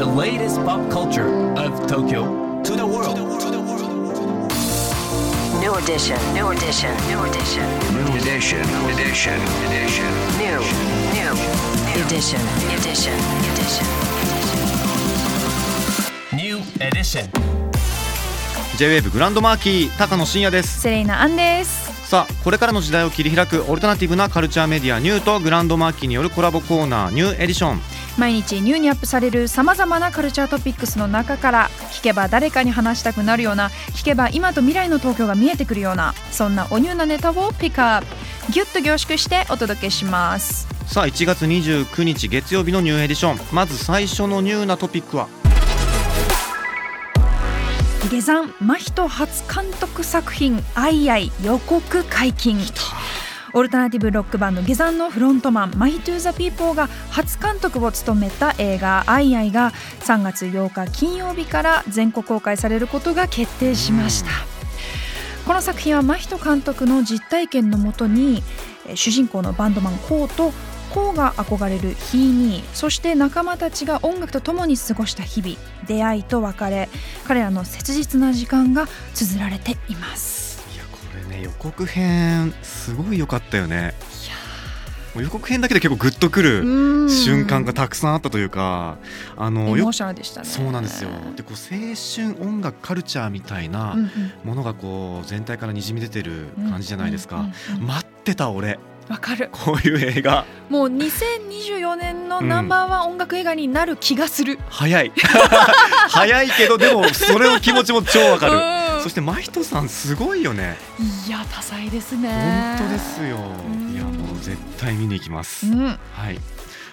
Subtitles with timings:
[0.00, 1.28] the latest pop culture
[1.58, 3.18] of Tokyo to the world.
[5.60, 10.08] New edition, new edition, new edition, New edition, edition, edition.
[10.40, 10.58] new,
[11.12, 11.32] new,
[12.02, 12.40] edition,
[12.72, 13.12] edition,
[13.52, 13.86] edition.
[16.32, 17.28] New edition.
[18.78, 27.80] J-WAVE グランドマーキー高野真也ですセレイナアンですさあこれからの時代を切り開くオルタナティブなカルチャーメディアニューとグランドマーキーによるコラボコーナーニューエディション。
[28.18, 38.02] 毎日ニューにアップされるさまざまなカルチャートピックスの中から聞けば誰かに話したくなるような聞けば今と未来の東京が見えてくるようなそんなおニューなネタをピックアッ
[38.46, 40.66] プギュッと凝縮してお届けします。
[40.86, 43.38] さあ1月29日月曜日のニューエディション。
[43.52, 45.28] まず最初のニューなトピックは
[48.08, 52.58] 下山真人初監督作品「アイアイ」予告解禁。
[53.52, 64.30] オルタナティブロックバンド GEZANのフロントマンマヒトゥ・ザ・ピーポーが初監督を務めた映画「アイアイ」が3月8日金曜日から全国公開されることが決定しました。
[65.46, 68.42] この作品はマヒト監督の実体験のもとに
[68.86, 70.52] えー主人公のバンドマンコウと
[70.90, 76.88] コウが憧れるヒーニーそして仲間たちが音楽と共に過ごした日々出会いと別れ
[77.26, 80.60] 彼らの切実な時間が綴られています。
[80.74, 80.98] いやこ
[81.30, 83.94] れね予告編すごい良かったよね。
[85.16, 88.96] 予告編だけで結構グッとくる瞬間がたくさんあったというか
[89.36, 90.46] あエのよモーショでしたね。
[90.46, 91.10] そうなんですよ。
[91.34, 93.96] でこう青春音楽カルチャーみたいな
[94.44, 97.46] ものがこう全体からにじみ出てる感じじゃないですか、
[97.80, 98.78] 待ってた俺
[99.10, 99.48] わかる。
[99.50, 100.46] こういう映画。
[100.68, 105.12] もう2024年のナンバーワン音楽映画になる気がする、早い。
[106.08, 108.52] 早いけどでもそれの気持ちも超わかる。
[108.52, 109.02] うん。
[109.02, 110.76] そして真人さんすごいよね。
[111.26, 112.76] いや多彩ですね。
[112.78, 113.38] 本当ですよ。
[113.68, 113.92] ん。
[113.92, 115.86] いやもう絶対見に行きます、うん。
[115.88, 116.38] はい。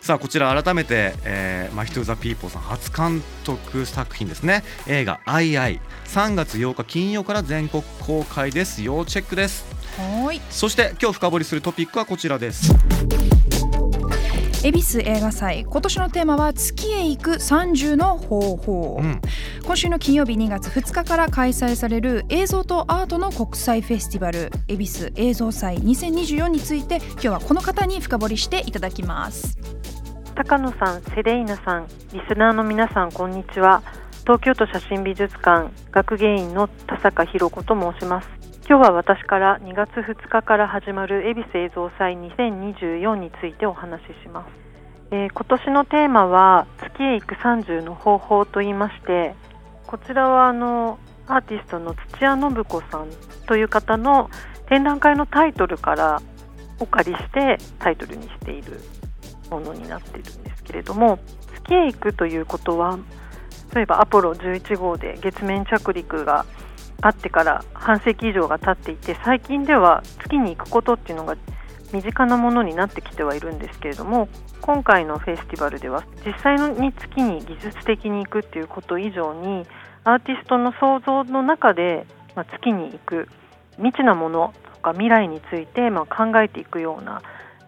[0.00, 4.64] さあこちら改めて、えー、マヒトゥザピーポーさん初監督作品ですね。
[4.86, 8.82] 映画「アイアイ」3月8日金曜から全国公開です。
[8.82, 10.40] 要チェックですはーい。
[10.50, 12.74] そして今日深掘りするトピックはこちらです。
[14.64, 15.64] 恵比寿映画祭。
[15.64, 19.20] 今年のテーマは月へ行く30の方法、うん。
[19.64, 24.50] 今週の金曜日2月2日から開催される映像とアートの国際フェスティバル。
[24.68, 29.56] 恵比寿映像祭2024について今日はこの方に深掘りしていただきます。
[30.34, 33.82] 高野さん、セレイナさん、リスナーの皆さん、こんにちは。
[34.22, 38.35] 東京都写真美術館学芸員の田坂弘子と申します。
[38.68, 44.48] 今日は私から2月2日から始まる恵比寿映像祭2024についてお話しします。
[45.12, 49.36] えー今年のテーマは月へ行く30の方法と言いまして、
[49.86, 53.08] こちらはあのアーティストの土屋信子さん
[53.46, 54.30] という方の
[54.68, 56.20] 展覧会のタイトルから
[56.80, 58.80] お借りしてタイトルにしている
[59.48, 61.20] ものになっているんですけれども
[61.54, 62.98] 月へ行くということは
[63.72, 66.44] 例えばアポロ11号で月面着陸が
[67.02, 71.36] あってから半世紀以上が経っていて最近では月に行くことっていうのが
[71.92, 74.28] 身近なものになってきてはいるんですけれども
[74.60, 79.66] 今回のフェスティバルでは実際に月に技術的に行くっていうこと以上に
[80.04, 83.28] アーティストの想像の中で、まあ、月に行く
[83.76, 87.22] 未知なものとか未来について、まあ、考えていくような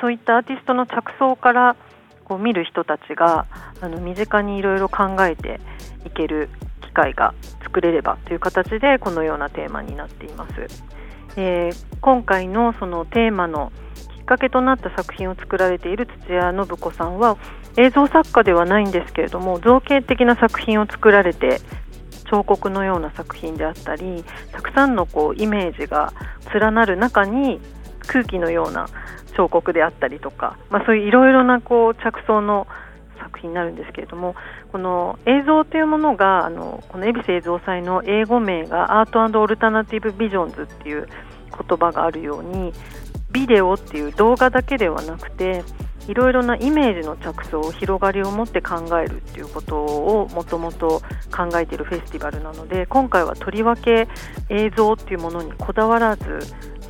[0.00, 1.76] そういったアーティストの着想から
[2.24, 3.46] こう見る人たちが
[3.80, 5.60] あの身近にいろいろ考えて
[6.06, 6.48] いける
[6.92, 10.66] 機会が作れればという形でこのようなテーマになっています。
[11.36, 13.70] えー今回のそのテーマの
[14.16, 17.38] きっかけとなった作品を作られている土屋信子さんは
[17.76, 21.60] 映像作家ではないんですけれども造形的な作品を作られて
[22.28, 26.12] 彫刻のような作品であったりたくさんのこうイメージが
[26.52, 27.60] 連なる中に
[28.08, 28.88] 空気のような
[29.36, 32.66] 彫刻であったりとか、まあ、そういういろいろなこう着想の
[33.46, 34.34] になるんですけれども
[34.70, 42.72] この映像というものがあのこの恵比寿映像祭の英語名がアートオルタナティブ・ビジョンズっていう言葉があるように
[43.30, 45.64] ビデオっていう動画だけではなくて
[46.08, 51.00] いろいろなイメージの着想を広がりを持って考えるっていうことをもともと
[51.34, 54.08] 考えているフェスティバルなので今回はとりわけ
[54.48, 56.40] 映像っていうものにこだわらず、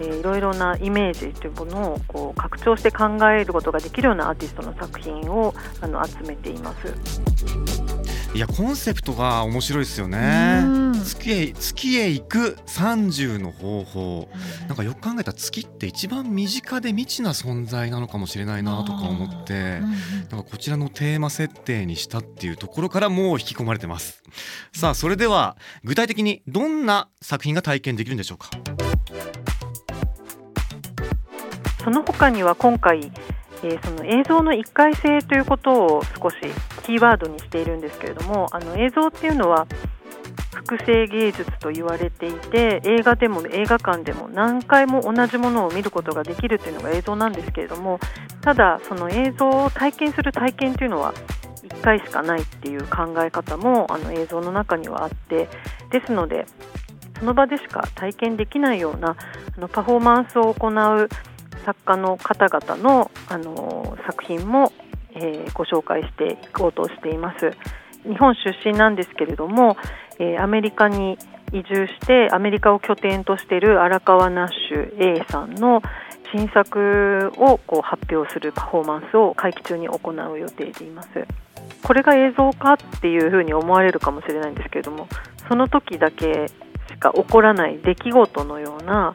[0.01, 6.95] いろいろなイメージというものをこう拡張して考えることができるようなアーティストの作品をあの集めています。
[8.35, 10.63] いやコンセプトが面白いですよね。
[10.65, 10.67] う
[10.97, 11.05] ん。
[11.05, 14.29] 月へ月へ行く30の方法。
[14.69, 19.81] なんかよく考えたら月って一番身近で未知な存在なのかもしれないなとか思ってうんうん。
[19.83, 24.23] なんかこちらのテーマ設定にしたっていうところからもう引き込まれてます。
[24.73, 28.49] さあそれでは具体的にどんな作品が体験できるんでしょうか？
[31.85, 33.13] その他には今回
[33.63, 36.37] えーその映像の一回性ということを少し
[36.85, 39.67] キーワードにしているんですけれどもあの映像っていうのは
[40.55, 47.99] 複製芸術と言われていて映画でも映画館でも何回も同じものを見ることができるというのが映像なんですけれども
[48.43, 51.15] ただその映像を体験する体験というのは
[51.63, 55.49] 1回しかないっていう考え方もあの映像の中にはあって
[55.91, 56.47] ですので
[57.19, 59.17] その場でしか体験できないような
[59.57, 61.09] あのパフォーマンスを行う
[61.63, 64.73] 作家の方々のあの作品も、
[65.15, 67.51] えーご紹介していこうとしています。
[68.05, 69.77] 日本出身なんですけれども、
[70.19, 71.19] えーアメリカに
[71.53, 75.83] 移住してアメリカを拠点としている荒川ナッシュ A さんの
[76.35, 81.09] 新作をこう発表するパフォーマンスを会期中に行う予定でいます。
[81.83, 85.09] これが映像かっていうふうに思われるかもしれないんですけれども
[85.49, 86.49] その時だけ
[86.89, 89.15] しか起こらない出来事のような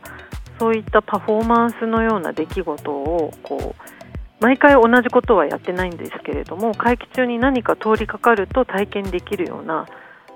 [0.60, 9.88] そういったパフォーマンスのような出来事をこう毎回同じことはやってないんですけれども会期中に何か通りかかると体験できるような、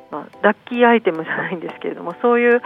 [0.09, 2.62] まあ、ラッキーアイテムじゃないんですけれども そういう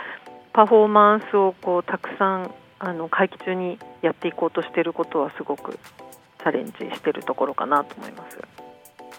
[0.54, 8.40] パフォーマンスをこうたくさんあの会期中にやっていこうとしていることはすごくチャレンジしているところかなと思います。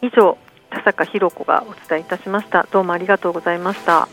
[0.03, 0.37] 以上
[0.71, 4.09] 田坂ひ子がお伝えいたしましたどうもありがとうございました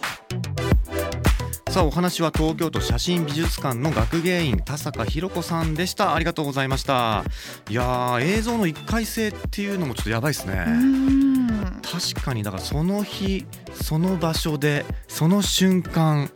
[1.73, 6.13] さあお話は東京都写真美術館の学芸員田坂ひろ子さんでした。
[6.13, 7.23] ありがとうございました。
[7.67, 10.67] いやー映像の一回性っていうのもちょっとやばいですね。
[11.81, 16.29] 確かにだからその日その場所でその瞬間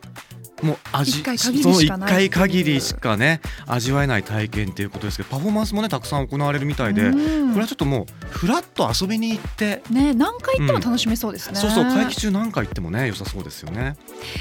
[0.61, 2.13] もう味その一しかない。
[2.13, 7.49] っていう回限りしかね味わえない体験っていうことですけどパフォーマンスもねたくさん行われるみたいで、うん。
[7.49, 13.95] これはちょっともうフラッと遊びに行って、ね何回行っても楽しめそうですね、そうそう会期中何回行ってもね良さそうですよね。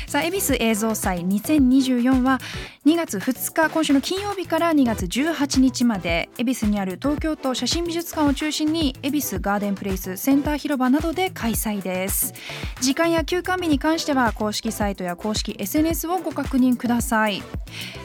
[0.07, 2.41] さあ恵比寿映像祭2024は
[2.85, 12.33] 2月2日今週の金曜日から2月18日まで恵比寿にある東京都写真美術館を中心に恵比寿ガーデンプレイスセンター広場などで開催です。
[12.81, 17.43] 時間や休館日に関しては公式サイトや公式 SNS をご確認ください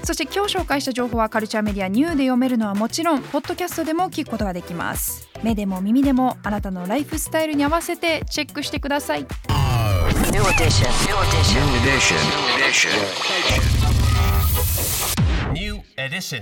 [0.03, 9.25] そして今日紹介した情報はカルチャーメディアニューで読めるのはもちろんポッドキャストでも聞くことができます目でも耳でもあなたのライフスタイルに合わせてチェックしてください
[10.31, 10.87] New edition.
[11.07, 11.61] New edition.
[11.61, 12.17] New edition.
[12.57, 12.91] Edition.
[15.53, 16.39] New edition.